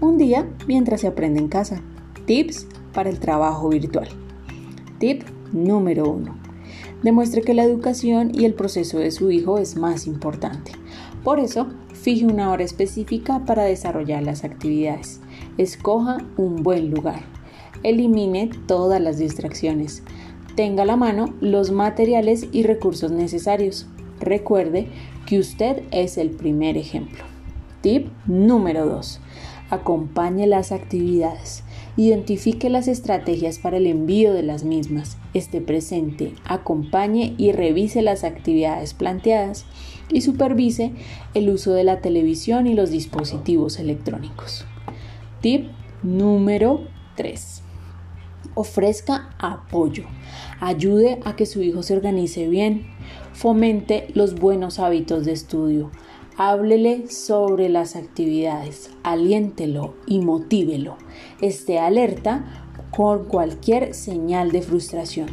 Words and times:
un 0.00 0.18
día 0.18 0.48
mientras 0.66 1.02
se 1.02 1.08
aprende 1.08 1.40
en 1.40 1.48
casa. 1.48 1.82
Tips 2.26 2.66
para 2.92 3.10
el 3.10 3.20
trabajo 3.20 3.68
virtual. 3.68 4.08
Tip 4.98 5.22
número 5.52 6.08
1. 6.10 6.34
Demuestre 7.02 7.42
que 7.42 7.54
la 7.54 7.64
educación 7.64 8.30
y 8.34 8.44
el 8.44 8.54
proceso 8.54 8.98
de 8.98 9.10
su 9.10 9.30
hijo 9.30 9.58
es 9.58 9.76
más 9.76 10.06
importante. 10.06 10.72
Por 11.24 11.38
eso, 11.38 11.68
fije 11.92 12.26
una 12.26 12.50
hora 12.50 12.64
específica 12.64 13.44
para 13.44 13.64
desarrollar 13.64 14.22
las 14.22 14.44
actividades. 14.44 15.20
Escoja 15.58 16.18
un 16.36 16.62
buen 16.62 16.90
lugar. 16.90 17.20
Elimine 17.82 18.50
todas 18.66 19.00
las 19.00 19.18
distracciones. 19.18 20.02
Tenga 20.56 20.82
a 20.82 20.86
la 20.86 20.96
mano 20.96 21.34
los 21.40 21.70
materiales 21.70 22.48
y 22.52 22.62
recursos 22.62 23.12
necesarios. 23.12 23.86
Recuerde 24.18 24.88
que 25.26 25.38
usted 25.38 25.82
es 25.90 26.18
el 26.18 26.30
primer 26.30 26.76
ejemplo. 26.76 27.24
Tip 27.80 28.08
número 28.26 28.84
2. 28.86 29.20
Acompañe 29.70 30.48
las 30.48 30.72
actividades. 30.72 31.62
Identifique 31.96 32.68
las 32.68 32.88
estrategias 32.88 33.58
para 33.60 33.76
el 33.76 33.86
envío 33.86 34.32
de 34.32 34.42
las 34.42 34.64
mismas. 34.64 35.16
Esté 35.32 35.60
presente, 35.60 36.34
acompañe 36.44 37.34
y 37.38 37.52
revise 37.52 38.02
las 38.02 38.24
actividades 38.24 38.94
planteadas 38.94 39.66
y 40.10 40.22
supervise 40.22 40.92
el 41.34 41.48
uso 41.50 41.72
de 41.72 41.84
la 41.84 42.00
televisión 42.00 42.66
y 42.66 42.74
los 42.74 42.90
dispositivos 42.90 43.78
electrónicos. 43.78 44.64
Tip 45.40 45.68
número 46.02 46.88
3. 47.16 47.62
Ofrezca 48.54 49.30
apoyo. 49.38 50.04
Ayude 50.58 51.20
a 51.24 51.36
que 51.36 51.46
su 51.46 51.62
hijo 51.62 51.84
se 51.84 51.94
organice 51.94 52.48
bien. 52.48 52.86
Fomente 53.32 54.08
los 54.14 54.34
buenos 54.34 54.80
hábitos 54.80 55.24
de 55.24 55.32
estudio. 55.32 55.92
Háblele 56.42 57.10
sobre 57.10 57.68
las 57.68 57.96
actividades, 57.96 58.88
aliéntelo 59.02 59.92
y 60.06 60.20
motívelo. 60.20 60.96
Esté 61.42 61.78
alerta 61.78 62.64
con 62.96 63.26
cualquier 63.26 63.92
señal 63.92 64.50
de 64.50 64.62
frustración. 64.62 65.28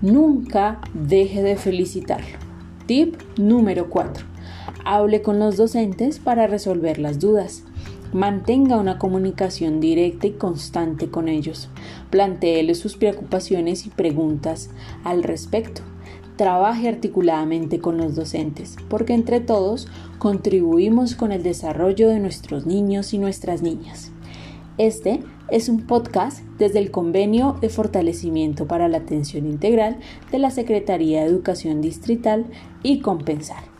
Nunca 0.00 0.80
deje 0.94 1.44
de 1.44 1.54
felicitarlo. 1.54 2.38
Tip 2.86 3.14
número 3.38 3.88
4. 3.88 4.26
Hable 4.84 5.22
con 5.22 5.38
los 5.38 5.56
docentes 5.56 6.18
para 6.18 6.48
resolver 6.48 6.98
las 6.98 7.20
dudas. 7.20 7.62
Mantenga 8.12 8.78
una 8.78 8.98
comunicación 8.98 9.78
directa 9.78 10.26
y 10.26 10.32
constante 10.32 11.08
con 11.08 11.28
ellos. 11.28 11.68
Plantéele 12.10 12.74
sus 12.74 12.96
preocupaciones 12.96 13.86
y 13.86 13.90
preguntas 13.90 14.70
al 15.04 15.22
respecto. 15.22 15.82
Trabaje 16.36 16.88
articuladamente 16.88 17.78
con 17.78 17.98
los 17.98 18.14
docentes, 18.14 18.76
porque 18.88 19.14
entre 19.14 19.40
todos 19.40 19.88
contribuimos 20.18 21.14
con 21.14 21.30
el 21.30 21.42
desarrollo 21.42 22.08
de 22.08 22.20
nuestros 22.20 22.66
niños 22.66 23.12
y 23.12 23.18
nuestras 23.18 23.62
niñas. 23.62 24.12
Este 24.78 25.20
es 25.50 25.68
un 25.68 25.86
podcast 25.86 26.42
desde 26.58 26.78
el 26.78 26.90
Convenio 26.90 27.56
de 27.60 27.68
Fortalecimiento 27.68 28.66
para 28.66 28.88
la 28.88 28.98
Atención 28.98 29.46
Integral 29.46 29.98
de 30.30 30.38
la 30.38 30.50
Secretaría 30.50 31.20
de 31.20 31.26
Educación 31.26 31.82
Distrital 31.82 32.46
y 32.82 33.00
Compensar. 33.00 33.71